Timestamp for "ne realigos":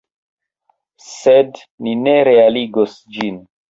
2.03-3.01